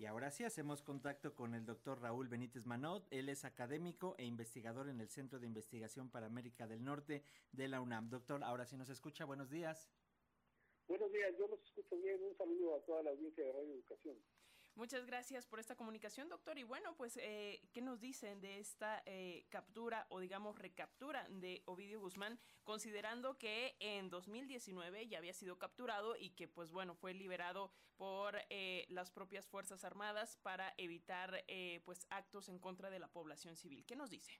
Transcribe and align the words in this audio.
Y 0.00 0.06
ahora 0.06 0.30
sí 0.30 0.44
hacemos 0.44 0.80
contacto 0.80 1.34
con 1.34 1.54
el 1.54 1.66
doctor 1.66 2.00
Raúl 2.00 2.26
Benítez 2.26 2.64
Manot. 2.64 3.06
Él 3.10 3.28
es 3.28 3.44
académico 3.44 4.14
e 4.16 4.24
investigador 4.24 4.88
en 4.88 4.98
el 4.98 5.10
Centro 5.10 5.38
de 5.38 5.46
Investigación 5.46 6.08
para 6.08 6.24
América 6.24 6.66
del 6.66 6.82
Norte 6.82 7.22
de 7.52 7.68
la 7.68 7.82
UNAM. 7.82 8.08
Doctor, 8.08 8.42
ahora 8.42 8.64
sí 8.64 8.78
nos 8.78 8.88
escucha. 8.88 9.26
Buenos 9.26 9.50
días. 9.50 9.90
Buenos 10.88 11.12
días, 11.12 11.36
yo 11.38 11.46
los 11.48 11.60
escucho 11.60 11.98
bien. 11.98 12.18
Un 12.24 12.34
saludo 12.34 12.76
a 12.76 12.80
toda 12.86 13.02
la 13.02 13.10
audiencia 13.10 13.44
de 13.44 13.52
Radio 13.52 13.74
Educación. 13.74 14.16
Muchas 14.80 15.04
gracias 15.04 15.46
por 15.46 15.60
esta 15.60 15.76
comunicación, 15.76 16.30
doctor. 16.30 16.58
Y 16.58 16.62
bueno, 16.62 16.96
pues, 16.96 17.18
eh, 17.18 17.60
¿qué 17.74 17.82
nos 17.82 18.00
dicen 18.00 18.40
de 18.40 18.60
esta 18.60 19.02
eh, 19.04 19.44
captura 19.50 20.06
o 20.08 20.20
digamos 20.20 20.58
recaptura 20.58 21.28
de 21.28 21.62
Ovidio 21.66 22.00
Guzmán, 22.00 22.38
considerando 22.64 23.36
que 23.36 23.76
en 23.78 24.08
2019 24.08 25.06
ya 25.06 25.18
había 25.18 25.34
sido 25.34 25.58
capturado 25.58 26.16
y 26.16 26.30
que, 26.30 26.48
pues 26.48 26.72
bueno, 26.72 26.94
fue 26.94 27.12
liberado 27.12 27.70
por 27.98 28.36
eh, 28.48 28.86
las 28.88 29.10
propias 29.10 29.46
Fuerzas 29.46 29.84
Armadas 29.84 30.38
para 30.38 30.72
evitar, 30.78 31.44
pues, 31.84 32.06
actos 32.08 32.48
en 32.48 32.58
contra 32.58 32.88
de 32.88 33.00
la 33.00 33.12
población 33.12 33.56
civil? 33.56 33.84
¿Qué 33.84 33.96
nos 33.96 34.08
dice? 34.08 34.32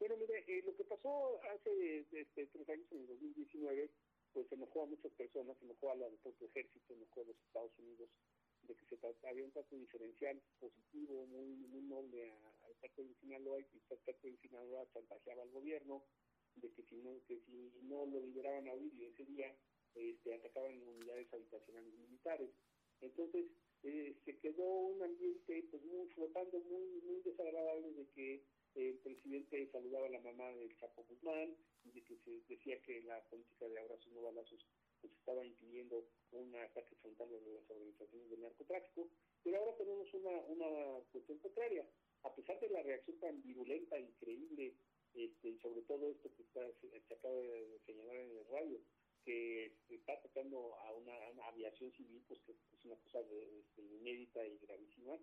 Bueno, 0.00 0.16
mire, 0.16 0.62
lo 0.64 0.74
que 0.74 0.82
pasó 0.82 1.40
hace 1.54 2.00
este, 2.10 2.46
tres 2.48 2.68
años, 2.68 2.90
en 2.90 3.02
el 3.02 3.06
2019, 3.06 3.88
pues 4.32 4.50
enojó 4.50 4.82
a 4.82 4.86
muchas 4.86 5.12
personas, 5.12 5.56
enojó 5.62 5.92
al 5.92 6.00
propio 6.24 6.48
ejército, 6.48 6.92
enojó 6.92 7.20
a 7.20 7.24
los 7.26 7.36
Estados 7.46 7.78
Unidos, 7.78 8.10
de 8.62 8.74
que 8.74 8.96
se 8.96 9.28
había 9.28 9.44
un 9.44 9.52
trato 9.52 9.76
diferencial 9.76 10.40
positivo, 10.58 11.26
muy, 11.26 11.48
muy 11.68 11.82
noble 11.82 12.32
al 12.64 12.74
trato 12.80 13.02
de 13.02 13.14
Sinaloa 13.14 13.60
y 13.60 13.64
que 13.64 13.78
el 13.78 14.00
trato 14.00 14.26
de 14.26 14.36
Sinaloa 14.36 14.88
chantajeaba 14.92 15.42
al 15.42 15.50
gobierno, 15.50 16.02
de 16.56 16.70
que 16.72 16.82
si 16.82 16.96
no, 16.96 17.10
que 17.26 17.38
si 17.40 17.72
no 17.82 18.06
lo 18.06 18.20
liberaban 18.20 18.68
a 18.68 18.74
y 18.74 19.04
ese 19.04 19.24
día, 19.24 19.54
este, 19.94 20.34
atacaban 20.34 20.80
unidades 20.82 21.32
habitacionales 21.32 21.94
militares. 21.94 22.50
Entonces, 23.00 23.46
eh, 23.82 24.14
se 24.24 24.38
quedó 24.38 24.62
un 24.62 25.02
ambiente 25.02 25.66
pues 25.70 25.82
muy 25.84 26.06
flotando, 26.08 26.60
muy, 26.60 27.00
muy 27.02 27.20
desagradable 27.22 27.92
de 27.92 28.06
que 28.10 28.44
el 28.74 28.98
presidente 28.98 29.68
saludaba 29.72 30.06
a 30.06 30.10
la 30.10 30.20
mamá 30.20 30.52
del 30.52 30.76
Chapo 30.76 31.04
Guzmán 31.08 31.56
de 31.84 32.02
que 32.02 32.16
se 32.18 32.30
decía 32.48 32.80
que 32.82 33.02
la 33.02 33.20
política 33.24 33.66
de 33.68 33.80
abrazos 33.80 34.12
no 34.12 34.22
balazos 34.22 34.64
pues 35.00 35.12
estaba 35.14 35.44
impidiendo 35.44 36.04
un 36.32 36.54
ataque 36.56 36.94
frontal 36.96 37.28
de 37.30 37.54
las 37.54 37.70
organizaciones 37.70 38.30
del 38.30 38.42
narcotráfico, 38.42 39.08
pero 39.42 39.58
ahora 39.58 39.76
tenemos 39.76 40.12
una, 40.14 40.30
una 40.46 41.00
cuestión 41.12 41.38
contraria. 41.38 41.86
A 42.22 42.34
pesar 42.34 42.60
de 42.60 42.68
la 42.68 42.82
reacción 42.82 43.18
tan 43.18 43.42
virulenta, 43.42 43.98
increíble, 43.98 44.74
este, 45.14 45.58
sobre 45.58 45.82
todo 45.82 46.10
esto 46.10 46.30
que 46.36 46.42
está, 46.42 46.60
se 46.80 47.14
acaba 47.14 47.34
de 47.34 47.80
señalar 47.86 48.16
en 48.16 48.36
el 48.36 48.46
radio, 48.46 48.80
que 49.24 49.72
está 49.88 50.14
atacando 50.14 50.74
a 50.76 50.92
una, 50.92 51.12
aviación 51.46 51.92
civil, 51.92 52.22
pues 52.28 52.40
que 52.40 52.52
es 52.52 52.84
una 52.84 52.96
cosa 52.96 53.20
este, 53.20 53.82
inédita 53.82 54.46
y 54.46 54.58
gravísima, 54.58 55.18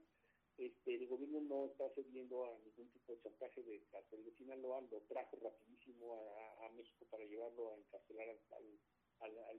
este, 0.58 0.95
el 0.95 1.08
gobierno 1.08 1.42
no 1.42 1.67
está 1.67 1.89
cediendo 1.92 2.45
a 2.45 2.58
ningún 2.59 2.89
tipo 2.89 3.14
de 3.14 3.22
chantaje 3.22 3.61
de 3.64 3.83
cárcel 3.92 4.25
de 4.25 4.31
Sinaloa, 4.31 4.81
lo 4.92 5.02
trajo 5.02 5.38
rapidísimo 5.42 6.36
a, 6.59 6.70
México 6.70 7.05
para 7.09 7.25
llevarlo 7.25 7.72
a 7.72 7.78
encarcelar 7.78 8.30
al, 8.30 8.80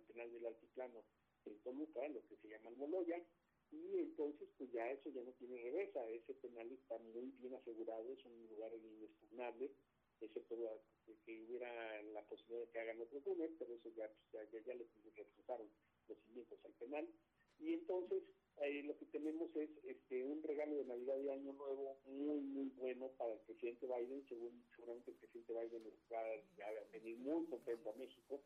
penal 0.06 0.32
del 0.32 0.46
altiplano 0.46 1.04
en 1.44 1.58
Toluca, 1.60 2.08
lo 2.08 2.26
que 2.26 2.36
se 2.36 2.48
llama 2.48 2.70
el 2.70 2.76
Moloya, 2.76 3.22
y 3.70 3.98
entonces 3.98 4.48
pues 4.56 4.70
ya 4.72 4.90
eso 4.90 5.10
ya 5.10 5.22
no 5.22 5.32
tiene 5.32 5.60
reversa, 5.60 6.08
ese 6.08 6.34
penal 6.34 6.70
está 6.72 6.98
muy 6.98 7.32
bien 7.40 7.54
asegurado, 7.54 8.12
es 8.12 8.24
un 8.24 8.48
lugar 8.48 8.72
inexpugnable, 8.74 9.70
excepto 10.20 10.56
que 11.24 11.42
hubiera 11.42 12.02
la 12.02 12.22
posibilidad 12.22 12.60
de 12.60 12.70
que 12.70 12.80
hagan 12.80 13.00
otro 13.00 13.20
túnel, 13.20 13.54
pero 13.58 13.74
eso 13.74 13.90
ya, 13.90 14.10
pues, 14.30 14.50
ya, 14.50 14.60
ya, 14.60 14.74
le 14.74 14.86
refusaron 15.14 15.68
los 16.08 16.18
cimientos 16.20 16.58
al 16.64 16.72
penal, 16.72 17.08
y 17.58 17.74
entonces 17.74 18.22
eh, 18.62 18.82
lo 18.84 18.96
que 18.98 19.06
tenemos 19.06 19.54
es 19.56 19.70
este 19.84 20.24
un 20.24 20.42
regalo 20.42 20.76
de 20.76 20.84
Navidad 20.84 21.18
y 21.18 21.28
Año 21.28 21.52
Nuevo 21.52 21.98
muy, 22.06 22.40
muy 22.40 22.68
bueno 22.76 23.08
para 23.18 23.34
el 23.34 23.40
presidente 23.40 23.86
Biden, 23.86 24.24
según 24.28 24.64
seguramente 24.74 25.10
el 25.10 25.16
presidente 25.18 25.52
Biden 25.52 25.84
va 26.12 26.20
a 26.20 26.84
venir 26.92 27.18
muy 27.18 27.46
contento 27.46 27.90
a 27.90 27.94
México, 27.94 28.42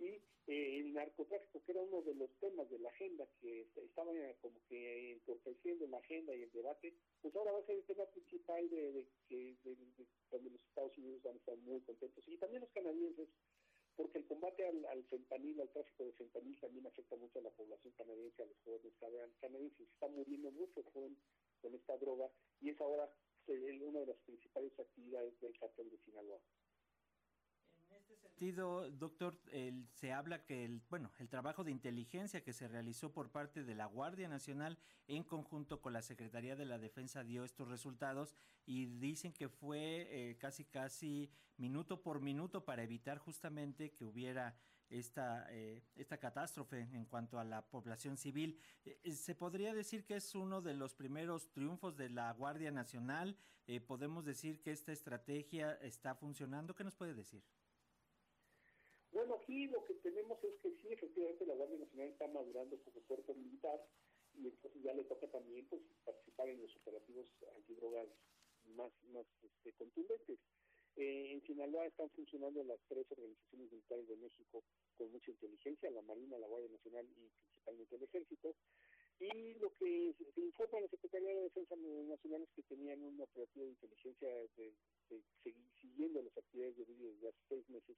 y 0.00 0.20
eh, 0.46 0.80
el 0.80 0.92
narcotráfico, 0.94 1.62
que 1.64 1.72
era 1.72 1.82
uno 1.82 2.02
de 2.02 2.14
los 2.14 2.30
temas 2.40 2.68
de 2.70 2.78
la 2.78 2.88
agenda 2.88 3.26
que 3.40 3.68
estaba 3.76 4.12
como 4.40 4.58
que 4.68 5.12
entorpeciendo 5.12 5.86
la 5.86 5.98
agenda 5.98 6.34
y 6.34 6.42
el 6.42 6.52
debate, 6.52 6.94
pues 7.20 7.34
ahora 7.36 7.52
va 7.52 7.60
a 7.60 7.66
ser 7.66 7.76
el 7.76 7.84
tema 7.84 8.06
principal 8.06 8.68
de, 8.70 9.06
que 9.28 9.56
donde 10.30 10.50
los 10.50 10.60
Estados 10.62 10.96
Unidos 10.98 11.22
van 11.22 11.34
a 11.34 11.38
estar 11.38 11.56
muy 11.58 11.80
contentos 11.82 12.24
y 12.26 12.36
también 12.38 12.62
los 12.62 12.70
canadienses, 12.70 13.28
porque 13.96 14.18
el 14.18 14.26
combate 14.26 14.66
al, 14.66 14.84
al 14.86 15.04
fentanil, 15.04 15.60
al 15.60 15.70
tráfico 15.70 16.04
de 16.04 16.12
fentanil 16.12 16.58
también 16.58 16.86
afecta 16.86 17.16
mucho 17.16 17.38
a 17.38 17.42
la 17.42 17.50
población 17.50 17.92
canadiense, 17.96 18.42
a 18.42 18.46
los 18.46 18.58
jóvenes 18.64 18.94
canadienses, 19.40 19.76
se 19.76 19.92
está 19.92 20.08
muriendo 20.08 20.50
mucho 20.50 20.82
con, 20.92 21.16
con 21.60 21.74
esta 21.74 21.96
droga 21.98 22.30
y 22.60 22.70
es 22.70 22.80
ahora 22.80 23.10
una 23.90 24.00
de 24.00 24.06
las 24.06 24.18
principales 24.18 24.78
actividades 24.78 25.38
del 25.40 25.58
cartel 25.58 25.90
de 25.90 25.98
Sinaloa. 25.98 26.40
Este 28.10 28.28
sentido, 28.28 28.90
doctor, 28.90 29.38
se 29.92 30.12
habla 30.12 30.44
que 30.44 30.64
el, 30.64 30.82
bueno, 30.90 31.12
el 31.18 31.28
trabajo 31.28 31.62
de 31.62 31.70
inteligencia 31.70 32.42
que 32.42 32.52
se 32.52 32.66
realizó 32.66 33.12
por 33.12 33.30
parte 33.30 33.62
de 33.62 33.74
la 33.76 33.86
Guardia 33.86 34.28
Nacional 34.28 34.78
en 35.06 35.22
conjunto 35.22 35.80
con 35.80 35.92
la 35.92 36.02
Secretaría 36.02 36.56
de 36.56 36.64
la 36.64 36.78
Defensa 36.78 37.22
dio 37.22 37.44
estos 37.44 37.68
resultados 37.68 38.34
y 38.66 38.86
dicen 38.86 39.32
que 39.32 39.48
fue 39.48 40.08
eh, 40.10 40.36
casi 40.38 40.64
casi 40.64 41.30
minuto 41.56 42.02
por 42.02 42.20
minuto 42.20 42.64
para 42.64 42.82
evitar 42.82 43.18
justamente 43.18 43.92
que 43.92 44.04
hubiera 44.04 44.56
esta 44.88 45.46
eh, 45.50 45.84
esta 45.94 46.18
catástrofe 46.18 46.80
en 46.92 47.04
cuanto 47.04 47.38
a 47.38 47.44
la 47.44 47.62
población 47.62 48.16
civil. 48.16 48.58
Eh, 48.84 49.12
se 49.12 49.36
podría 49.36 49.72
decir 49.72 50.04
que 50.04 50.16
es 50.16 50.34
uno 50.34 50.62
de 50.62 50.74
los 50.74 50.94
primeros 50.94 51.52
triunfos 51.52 51.96
de 51.96 52.08
la 52.08 52.32
Guardia 52.32 52.72
Nacional. 52.72 53.36
podemos 53.86 54.24
decir 54.24 54.60
que 54.60 54.72
esta 54.72 54.90
estrategia 54.90 55.74
está 55.74 56.16
funcionando. 56.16 56.74
¿Qué 56.74 56.82
nos 56.82 56.96
puede 56.96 57.14
decir? 57.14 57.44
Bueno, 59.12 59.34
aquí 59.34 59.66
lo 59.66 59.84
que 59.84 59.94
tenemos 59.94 60.42
es 60.44 60.54
que 60.62 60.70
sí, 60.70 60.88
efectivamente 60.92 61.44
la 61.44 61.54
Guardia 61.54 61.78
Nacional 61.78 62.08
está 62.08 62.28
madurando 62.28 62.78
como 62.84 63.00
cuerpo 63.06 63.34
militar 63.34 63.84
y 64.34 64.46
entonces 64.46 64.82
ya 64.82 64.94
le 64.94 65.04
toca 65.04 65.26
también 65.28 65.66
pues, 65.66 65.82
participar 66.04 66.48
en 66.48 66.62
los 66.62 66.74
operativos 66.76 67.26
antidrogas 67.56 68.08
más, 68.76 68.92
más 69.12 69.26
este, 69.42 69.72
contundentes. 69.72 70.38
Eh, 70.96 71.32
en 71.32 71.42
Sinaloa 71.42 71.86
están 71.86 72.10
funcionando 72.10 72.62
las 72.64 72.78
tres 72.88 73.06
organizaciones 73.10 73.72
militares 73.72 74.08
de 74.08 74.16
México 74.16 74.62
con 74.96 75.10
mucha 75.10 75.30
inteligencia, 75.30 75.90
la 75.90 76.02
Marina, 76.02 76.38
la 76.38 76.46
Guardia 76.46 76.70
Nacional 76.70 77.06
y 77.16 77.30
principalmente 77.44 77.96
el 77.96 78.02
Ejército. 78.04 78.54
Y 79.18 79.54
lo 79.54 79.74
que 79.74 80.14
se 80.34 80.40
informa 80.40 80.80
la 80.80 80.88
Secretaría 80.88 81.34
de 81.34 81.42
Defensa 81.42 81.76
Nacional 81.76 82.42
es 82.42 82.50
que 82.54 82.62
tenían 82.62 83.02
un 83.02 83.20
operativo 83.20 83.64
de 83.66 83.72
inteligencia 83.72 84.28
de, 84.56 84.74
siguiendo 85.80 86.22
las 86.22 86.36
actividades 86.38 86.76
de 86.76 86.84
vídeo 86.84 87.12
desde 87.12 87.28
hace 87.28 87.42
seis 87.48 87.68
meses 87.68 87.96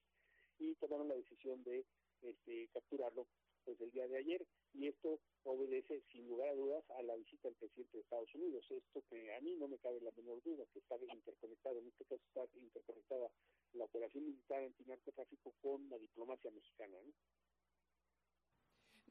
y 0.59 0.75
tomaron 0.77 1.09
la 1.09 1.15
decisión 1.15 1.63
de 1.65 1.85
este, 2.23 2.69
capturarlo 2.73 3.27
pues 3.65 3.81
el 3.81 3.91
día 3.93 4.09
de 4.09 4.19
ayer 4.19 4.47
y 4.75 4.89
esto 4.89 5.21
obedece 5.45 6.03
sin 6.11 6.27
lugar 6.27 6.49
a 6.49 6.55
dudas 6.55 6.85
a 6.91 7.03
la 7.03 7.15
visita 7.17 7.49
del 7.49 7.57
presidente 7.57 7.97
de 7.97 8.03
Estados 8.03 8.35
Unidos. 8.35 8.65
Esto 8.71 9.05
que 9.09 9.35
a 9.35 9.41
mí 9.41 9.55
no 9.57 9.69
me 9.69 9.79
cabe 9.79 10.01
la 10.01 10.11
menor 10.17 10.43
duda, 10.43 10.65
que 10.73 10.81
está 10.81 10.97
interconectado, 11.13 11.79
en 11.79 11.89
este 11.89 12.05
caso 12.05 12.23
está 12.27 12.45
interconectada 12.59 13.31
la 13.75 13.85
operación 13.85 14.25
militar 14.25 14.65
antinarcotráfico 14.65 15.55
con 15.61 15.89
la 15.89 15.99
diplomacia 15.99 16.51
mexicana. 16.51 16.99
¿no? 17.05 17.13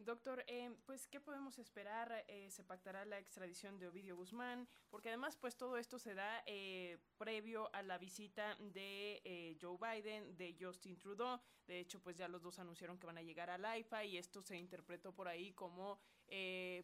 Doctor, 0.06 0.44
eh, 0.48 0.72
pues, 0.88 1.08
¿qué 1.08 1.20
podemos 1.20 1.60
esperar? 1.60 2.26
Eh, 2.28 2.50
¿Se 2.50 2.64
pactará 2.64 3.06
la 3.06 3.20
extradición 3.20 3.78
de 3.78 3.88
Ovidio 3.88 4.16
Guzmán? 4.16 4.68
Porque 4.90 5.10
además, 5.10 5.36
pues, 5.36 5.56
todo 5.56 5.78
esto 5.78 6.00
se 6.00 6.16
da 6.16 6.44
eh, 6.48 6.98
previo 7.18 7.70
a 7.74 7.84
la 7.84 8.00
visita 8.00 8.56
de 8.60 9.58
Joe 9.62 9.78
Biden, 9.78 10.36
de 10.38 10.56
Justin 10.60 10.98
Trudeau. 10.98 11.40
De 11.68 11.80
hecho, 11.80 12.02
pues, 12.02 12.18
ya 12.18 12.28
los 12.28 12.42
dos 12.42 12.58
anunciaron 12.58 12.98
que 12.98 13.06
van 13.06 13.20
a 13.20 13.22
llegar 13.22 13.52
al 13.52 13.64
AIFA 13.64 14.06
y 14.06 14.18
esto 14.18 14.42
se 14.42 14.58
interpretó 14.58 15.14
por 15.14 15.28
ahí 15.28 15.54
como, 15.54 16.00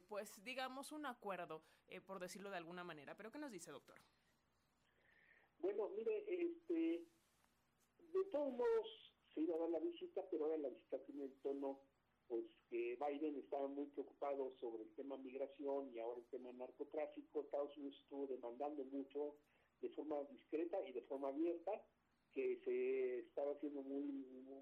pues, 0.08 0.44
digamos, 0.44 0.92
un 0.92 1.08
acuerdo, 1.08 1.63
por 2.06 2.20
decirlo 2.20 2.52
de 2.52 2.58
alguna 2.58 2.84
manera. 2.84 3.16
¿Pero 3.16 3.31
qué 3.31 3.40
nos 3.40 3.52
dice, 3.52 3.72
doctor? 3.72 4.00
Bueno, 5.58 5.90
mire, 5.90 6.24
este, 6.28 7.04
de 7.98 8.25
todos 8.31 8.54
modos 8.54 9.13
se 9.34 9.42
iba 9.42 9.56
a 9.56 9.60
dar 9.60 9.70
la 9.70 9.80
visita, 9.80 10.22
pero 10.30 10.46
ahora 10.46 10.58
la 10.58 10.70
visita 10.70 11.04
tiene 11.06 11.25
el 11.25 11.34
tono 11.42 11.80
pues 12.27 12.45
que 12.69 12.97
Biden 12.97 13.38
estaba 13.38 13.68
muy 13.68 13.88
preocupado 13.88 14.53
sobre 14.59 14.83
el 14.83 14.94
tema 14.95 15.18
migración 15.18 15.89
y 15.94 16.00
ahora 16.00 16.19
el 16.19 16.27
tema 16.27 16.51
narcotráfico. 16.53 17.41
Estados 17.41 17.75
Unidos 17.77 17.97
estuvo 18.01 18.27
demandando 18.27 18.83
mucho 18.85 19.35
de 19.81 19.89
forma 19.89 20.24
discreta 20.25 20.77
y 20.88 20.91
de 20.91 21.01
forma 21.03 21.29
abierta 21.29 21.71
que 22.33 22.59
se 22.63 23.19
estaba 23.19 23.53
haciendo 23.53 23.81
muy, 23.81 24.03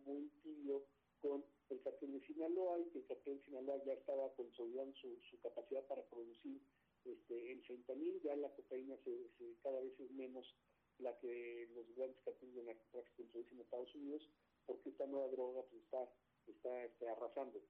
muy, 0.06 0.30
tibio 0.44 0.86
con 1.22 1.44
el 1.70 1.82
cartel 1.82 2.14
de 2.14 2.26
Sinaloa 2.26 2.80
y 2.80 2.90
que 2.92 3.00
el 3.00 3.06
cartel 3.06 3.38
de 3.38 3.46
Sinaloa 3.46 3.84
ya 3.84 3.94
estaba 3.94 4.34
consolidando 4.36 4.96
su, 4.96 5.20
su 5.30 5.40
capacidad 5.42 5.86
para 5.88 6.04
producir 6.04 6.62
este 7.04 7.52
el 7.52 7.62
fentanil, 7.64 8.22
ya 8.24 8.36
la 8.36 8.50
cocaína 8.56 8.96
se, 9.04 9.30
cada 9.62 9.80
vez 9.82 10.00
es 10.00 10.12
menos 10.12 10.56
la 11.00 11.18
que 11.20 11.68
los 11.76 11.94
grandes 11.96 12.20
carteles 12.22 12.56
de 12.56 12.64
narcotráfico 12.64 13.22
introducen 13.22 13.58
en 13.58 13.62
Estados 13.62 13.96
Unidos, 13.96 14.30
porque 14.66 14.90
esta 14.90 15.06
nueva 15.06 15.28
droga 15.28 15.62
pues 15.70 15.84
está 15.84 16.10
arrasando. 17.26 17.62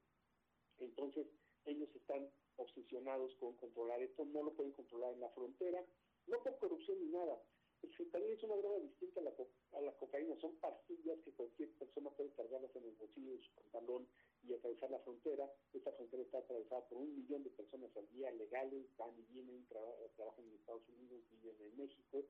Entonces, 0.79 1.27
ellos 1.65 1.89
están 1.95 2.29
obsesionados 2.57 3.33
con 3.35 3.55
controlar 3.55 4.01
esto, 4.01 4.25
no 4.25 4.43
lo 4.43 4.53
pueden 4.53 4.73
controlar 4.73 5.13
en 5.13 5.21
la 5.21 5.29
frontera, 5.29 5.83
no 6.27 6.43
por 6.43 6.57
corrupción 6.59 6.99
ni 6.99 7.09
nada. 7.09 7.41
El 7.81 7.93
fentanil 7.93 8.31
es 8.31 8.43
una 8.43 8.55
droga 8.55 8.79
distinta 8.79 9.19
a 9.19 9.23
la, 9.23 9.33
a 9.73 9.81
la 9.81 9.95
cocaína, 9.97 10.35
son 10.37 10.55
pastillas 10.57 11.19
que 11.21 11.31
cualquier 11.33 11.71
persona 11.73 12.09
puede 12.11 12.31
cargarlas 12.31 12.75
en 12.75 12.85
el 12.85 12.95
bolsillo 12.95 13.33
de 13.33 13.43
su 13.43 13.51
pantalón 13.53 14.07
y 14.43 14.53
atravesar 14.53 14.89
la 14.91 14.99
frontera. 14.99 15.51
Esta 15.73 15.91
frontera 15.91 16.23
está 16.23 16.39
atravesada 16.39 16.87
por 16.87 16.99
un 16.99 17.15
millón 17.15 17.43
de 17.43 17.49
personas 17.51 17.95
al 17.95 18.09
día 18.09 18.31
legales, 18.31 18.87
van 18.97 19.17
y 19.19 19.23
vienen, 19.23 19.67
trabajan 19.67 20.45
en 20.45 20.55
Estados 20.55 20.87
Unidos, 20.89 21.21
viven 21.29 21.61
en 21.61 21.77
México, 21.77 22.25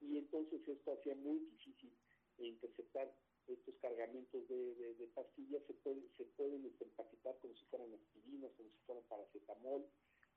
y 0.00 0.18
entonces 0.18 0.66
esto 0.66 0.92
hacía 0.92 1.14
muy 1.14 1.38
difícil 1.38 1.92
interceptar 2.38 3.14
estos 3.48 3.76
cargamentos 3.76 4.48
de, 4.48 4.74
de, 4.74 5.06
pastillas 5.14 5.62
se, 5.66 5.74
pueden 5.74 6.08
se 6.16 6.24
pueden 6.24 6.64
empaquetar 6.80 7.38
como 7.40 7.54
si 7.54 7.64
fueran 7.66 7.92
aspirinas, 7.94 8.52
como 8.56 8.70
si 8.70 8.78
fueran 8.86 9.04
paracetamol. 9.04 9.86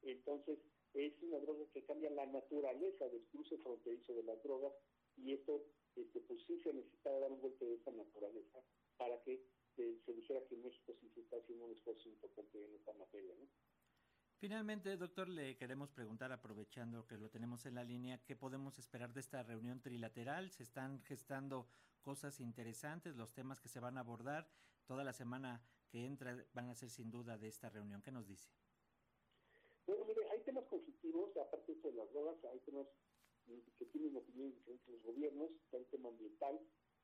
Entonces, 0.02 0.60
es 0.94 1.14
una 1.22 1.40
droga 1.40 1.66
que 1.74 1.84
cambia 1.84 2.10
la 2.12 2.26
naturaleza 2.26 3.08
del 3.10 3.26
cruce 3.28 3.58
fronterizo 3.58 4.14
de 4.14 4.24
las 4.24 4.42
drogas 4.44 4.74
y 5.18 5.34
esto, 5.34 5.66
este, 5.96 6.22
pues 6.22 6.40
sí 6.48 6.60
se 6.62 6.74
necesitaba 6.74 7.20
dar 7.20 7.32
un 7.32 7.42
golpe 7.42 7.66
de 7.66 7.76
esa 7.76 7.92
naturaleza 7.92 8.64
para 8.98 9.22
que 9.24 9.44
eh, 9.78 9.98
se 10.06 10.14
dijera 10.14 10.46
que 10.48 10.58
México 10.58 10.94
sí 11.00 11.10
se 11.14 11.22
está 11.22 11.38
haciendo 11.38 11.66
un 11.66 11.74
esfuerzo 11.74 12.10
importante 12.10 12.64
en 12.64 12.76
esta 12.76 12.94
materia. 12.94 13.36
¿no? 13.36 13.48
Finalmente, 14.40 14.96
doctor, 14.96 15.28
le 15.28 15.58
queremos 15.58 15.92
preguntar, 15.92 16.32
aprovechando 16.32 17.06
que 17.06 17.18
lo 17.18 17.30
tenemos 17.30 17.66
en 17.66 17.76
la 17.76 17.84
línea, 17.84 18.24
¿qué 18.24 18.38
podemos 18.38 18.80
esperar 18.80 19.14
de 19.14 19.20
esta 19.20 19.44
reunión 19.44 19.82
trilateral? 19.82 20.50
¿Se 20.52 20.64
están 20.64 21.02
gestando 21.02 21.68
cosas 22.02 22.40
interesantes, 22.40 23.18
los 23.18 23.34
temas 23.34 23.60
que 23.60 23.68
se 23.68 23.82
van 23.82 23.98
a 23.98 24.00
abordar? 24.00 24.50
Toda 24.86 25.04
la 25.04 25.12
semana 25.12 25.62
que 25.90 26.06
entra 26.06 26.38
van 26.54 26.70
a 26.70 26.76
ser 26.76 26.90
sin 26.90 27.12
duda 27.12 27.38
de 27.38 27.50
esta 27.50 27.68
reunión. 27.68 28.02
¿Qué 28.02 28.14
nos 28.14 28.28
dice? 28.28 28.50
Bueno, 29.86 30.06
mire, 30.06 30.30
hay 30.30 30.40
temas 30.46 30.64
conflictivos, 30.68 31.36
aparte 31.36 31.76
de 31.76 31.92
las 31.92 32.10
drogas, 32.14 32.42
hay 32.46 32.60
temas 32.60 32.88
que 33.78 33.86
tienen 33.88 34.16
opiniones 34.16 34.56
diferentes 34.56 34.88
los 34.88 35.04
gobiernos, 35.04 35.52
está 35.66 35.76
el 35.76 35.86
tema 35.88 36.08
ambiental, 36.08 36.62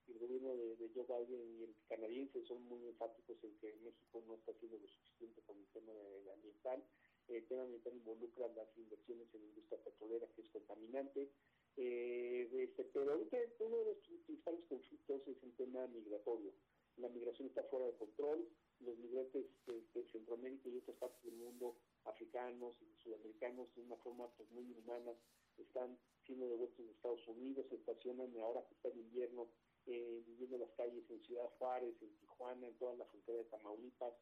el 0.08 0.20
gobierno 0.20 0.56
de, 0.56 0.78
de, 0.78 0.90
Joe 0.94 1.04
Biden 1.04 1.60
y 1.60 1.64
el 1.64 1.76
canadiense 1.90 2.46
son 2.46 2.64
muy 2.64 2.86
enfáticos 2.86 3.44
en 3.44 3.58
que 3.58 3.76
México 3.84 4.24
no 4.26 4.36
está 4.36 4.52
haciendo 4.52 4.78
lo 4.78 4.88
suficiente 4.88 5.42
con 5.42 5.58
el 5.58 5.68
tema 5.74 5.92
ambiental 6.34 6.82
el 7.28 7.46
tema 7.48 7.64
ambiental 7.64 7.94
involucra 7.96 8.48
las 8.50 8.78
inversiones 8.78 9.28
en 9.34 9.42
la 9.42 9.48
industria 9.48 9.84
petrolera, 9.84 10.28
que 10.36 10.42
es 10.42 10.50
contaminante. 10.50 11.30
Eh, 11.78 12.50
este, 12.54 12.86
pero 12.86 13.12
ahorita 13.12 13.38
uno 13.60 13.78
de 13.80 13.86
los 13.86 13.98
principales 13.98 14.64
conflictos 14.70 15.28
es 15.28 15.44
el 15.44 15.54
tema 15.56 15.88
migratorio. 15.88 16.54
La 16.98 17.10
migración 17.10 17.50
está 17.50 17.64
fuera 17.64 17.88
de 17.88 17.98
control, 17.98 18.48
los 18.80 18.98
migrantes 18.98 19.46
de, 19.66 20.06
Centroamérica 20.12 20.70
y 20.70 20.78
otras 20.78 20.96
partes 20.98 21.24
del 21.24 21.36
mundo, 21.36 21.76
africanos 22.06 22.76
y 22.82 23.04
sudamericanos, 23.04 23.68
de 23.76 23.82
una 23.82 23.98
forma 23.98 24.30
pues, 24.38 24.50
muy 24.52 24.64
inhumana, 24.64 25.14
están 25.58 25.98
siendo 26.26 26.48
devueltos 26.48 26.86
de 26.86 26.92
Estados 26.92 27.28
Unidos, 27.28 27.66
se 27.70 27.76
estacionan 27.76 28.34
ahora 28.38 28.66
que 28.68 28.76
está 28.76 28.90
el 28.90 29.00
invierno, 29.00 29.48
eh, 29.88 30.24
viviendo 30.26 30.58
las 30.58 30.72
calles 30.72 31.04
en 31.10 31.22
Ciudad 31.24 31.50
Juárez, 31.58 31.96
en 32.02 32.16
Tijuana, 32.18 32.68
en 32.68 32.78
toda 32.78 32.96
la 32.96 33.06
frontera 33.06 33.40
de 33.40 33.46
Tamaulipas, 33.46 34.14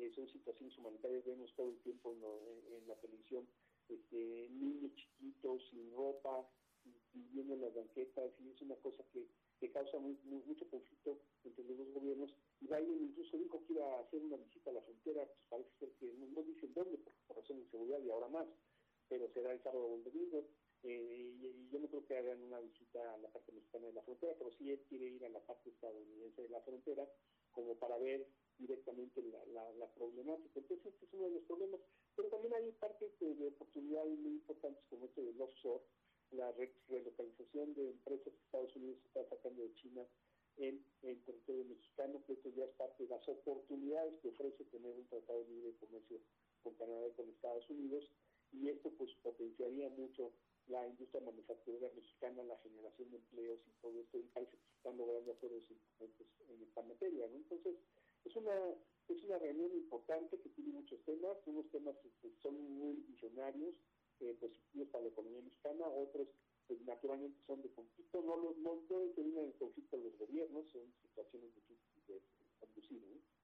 eh, 0.00 0.10
son 0.14 0.26
situaciones 0.28 0.76
humanitarias, 0.78 1.24
vemos 1.26 1.52
todo 1.54 1.70
el 1.70 1.78
tiempo 1.80 2.12
en, 2.14 2.88
la 2.88 2.94
televisión, 2.96 3.46
este, 3.88 4.48
niños 4.50 4.94
chiquitos 4.94 5.62
sin 5.68 5.92
ropa, 5.92 6.48
viviendo 7.12 7.54
en 7.54 7.60
las 7.60 7.74
banquetas, 7.74 8.32
y 8.40 8.48
es 8.48 8.62
una 8.62 8.76
cosa 8.76 9.04
que, 9.12 9.26
que 9.60 9.70
causa 9.70 9.98
mucho 9.98 10.68
conflicto 10.70 11.20
entre 11.44 11.64
los 11.64 11.76
dos 11.76 11.92
gobiernos. 11.92 12.34
Y 12.60 12.66
Biden 12.66 13.10
incluso 13.10 13.36
dijo 13.36 13.62
que 13.66 13.74
iba 13.74 13.84
a 13.84 14.00
hacer 14.00 14.22
una 14.22 14.36
visita 14.36 14.70
a 14.70 14.74
la 14.74 14.82
frontera, 14.82 15.26
pues 15.26 15.46
parece 15.50 15.70
ser 15.78 15.90
que 16.00 16.14
no, 16.14 16.42
dicen 16.42 16.72
dónde, 16.72 16.96
por, 16.98 17.36
razones 17.36 17.64
de 17.64 17.70
seguridad 17.70 18.00
y 18.00 18.10
ahora 18.10 18.28
más, 18.28 18.48
pero 19.08 19.28
será 19.28 19.52
el 19.52 19.62
sábado 19.62 19.84
o 19.84 19.96
el 19.96 20.04
domingo. 20.04 20.46
Eh, 20.82 21.36
y, 21.42 21.68
yo 21.70 21.78
no 21.78 21.88
creo 21.88 22.06
que 22.06 22.16
hagan 22.16 22.42
una 22.42 22.58
visita 22.58 23.14
a 23.14 23.18
la 23.18 23.28
parte 23.28 23.52
mexicana 23.52 23.86
de 23.86 23.92
la 23.92 24.02
frontera, 24.02 24.34
pero 24.38 24.50
sí 24.52 24.70
él 24.70 24.80
quiere 24.88 25.06
ir 25.06 25.24
a 25.26 25.28
la 25.28 25.40
parte 25.40 25.68
estadounidense 25.68 26.42
de 26.42 26.48
la 26.48 26.60
frontera 26.62 27.06
como 27.52 27.74
para 27.76 27.98
ver 27.98 28.26
directamente 28.58 29.22
la, 29.22 29.72
la, 29.72 29.86
problemática. 29.94 30.60
Entonces, 30.60 30.92
este 30.92 31.06
es 31.06 31.12
uno 31.14 31.28
de 31.28 31.34
los 31.34 31.44
problemas. 31.44 31.80
Pero 32.14 32.28
también 32.28 32.54
hay 32.54 32.70
partes 32.72 33.10
de, 33.18 33.46
oportunidades 33.48 34.18
muy 34.18 34.32
importantes 34.32 34.84
como 34.90 35.06
este 35.06 35.22
del 35.22 35.40
offshore, 35.40 35.82
la 36.32 36.52
relocalización 36.88 37.74
de 37.74 37.90
empresas 37.90 38.32
que 38.32 38.44
Estados 38.44 38.76
Unidos 38.76 38.98
está 39.04 39.24
sacando 39.28 39.62
de 39.62 39.74
China 39.74 40.06
en 40.58 40.84
el 41.02 41.20
territorio 41.24 41.64
mexicano, 41.64 42.22
que 42.26 42.34
esto 42.34 42.50
ya 42.50 42.64
es 42.64 42.70
parte 42.72 43.04
de 43.04 43.08
las 43.08 43.26
oportunidades 43.28 44.14
que 44.20 44.28
ofrece 44.28 44.64
tener 44.64 44.94
un 44.94 45.06
tratado 45.06 45.44
libre 45.44 45.72
de 45.72 45.76
comercio 45.78 46.20
con 46.62 46.74
Canadá 46.74 47.08
y 47.08 47.12
con 47.12 47.28
Estados 47.28 47.68
Unidos, 47.70 48.10
y 48.52 48.68
esto 48.68 48.90
pues 48.90 49.10
potenciaría 49.22 49.88
mucho 49.90 50.32
la 50.70 50.86
industria 50.86 51.20
manufacturera 51.20 51.90
mexicana, 51.94 52.42
la 52.44 52.56
generación 52.58 53.10
de 53.10 53.16
empleos 53.18 53.60
y 53.66 53.70
todo 53.82 54.00
esto, 54.00 54.18
y 54.18 54.22
parece 54.32 54.56
que 54.56 54.76
están 54.76 54.96
logrando 54.96 55.32
acuerdos 55.32 55.68
importantes 55.70 56.26
en 56.48 56.62
esta 56.62 56.82
materia, 56.82 57.26
¿no? 57.28 57.36
Entonces, 57.36 57.76
es 58.24 58.36
una, 58.36 58.54
es 59.08 59.24
una 59.24 59.38
reunión 59.38 59.72
importante 59.74 60.38
que 60.40 60.48
tiene 60.50 60.72
muchos 60.72 61.00
temas, 61.04 61.36
unos 61.46 61.68
temas 61.70 61.96
que 61.98 62.30
son 62.42 62.54
muy 62.78 62.94
visionarios, 63.08 63.74
eh, 64.20 64.36
positivos 64.38 64.88
para 64.88 65.04
la 65.04 65.10
economía 65.10 65.40
mexicana, 65.40 65.88
otros 65.88 66.28
pues, 66.66 66.80
naturalmente 66.82 67.40
son 67.46 67.62
de 67.62 67.70
conflicto, 67.70 68.22
no, 68.22 68.36
no, 68.36 68.54
no 68.62 68.82
deben 68.88 69.14
tener 69.14 69.44
en 69.44 69.52
conflicto 69.52 69.96
los 69.96 70.16
gobiernos, 70.18 70.70
son 70.70 70.82
situaciones 71.02 71.54
difíciles 71.54 72.06
de 72.06 72.22
conducir. 72.60 73.02
¿no? 73.02 73.39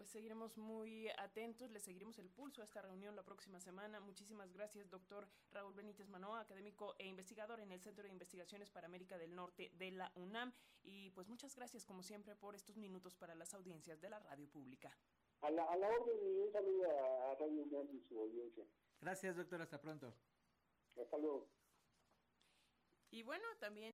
Pues 0.00 0.12
seguiremos 0.12 0.56
muy 0.56 1.08
atentos, 1.18 1.70
le 1.70 1.78
seguiremos 1.78 2.18
el 2.18 2.30
pulso 2.30 2.62
a 2.62 2.64
esta 2.64 2.80
reunión 2.80 3.14
la 3.14 3.22
próxima 3.22 3.60
semana. 3.60 4.00
Muchísimas 4.00 4.50
gracias, 4.50 4.88
doctor 4.88 5.28
Raúl 5.50 5.74
Benítez 5.74 6.08
Manoa, 6.08 6.40
académico 6.40 6.94
e 6.98 7.06
investigador 7.06 7.60
en 7.60 7.70
el 7.70 7.82
Centro 7.82 8.04
de 8.04 8.08
Investigaciones 8.08 8.70
para 8.70 8.86
América 8.86 9.18
del 9.18 9.34
Norte 9.34 9.70
de 9.74 9.90
la 9.90 10.10
UNAM. 10.14 10.54
Y 10.82 11.10
pues 11.10 11.28
muchas 11.28 11.54
gracias, 11.54 11.84
como 11.84 12.02
siempre, 12.02 12.34
por 12.34 12.54
estos 12.54 12.78
minutos 12.78 13.14
para 13.14 13.34
las 13.34 13.52
audiencias 13.52 14.00
de 14.00 14.08
la 14.08 14.20
radio 14.20 14.48
pública. 14.48 14.96
A 15.42 15.50
la, 15.50 15.64
a 15.64 15.76
la 15.76 15.88
orden 15.88 16.18
y 16.18 16.38
un 16.38 16.50
saludo 16.50 16.90
a 16.90 17.34
Radio 17.34 17.62
UNAM 17.64 17.94
y 17.94 18.00
su 18.08 18.18
audiencia. 18.18 18.64
Gracias, 19.02 19.36
doctor. 19.36 19.60
Hasta 19.60 19.82
pronto. 19.82 20.14
Hasta 20.96 21.18
luego. 21.18 21.46
Y 23.10 23.22
bueno, 23.22 23.44
también... 23.58 23.88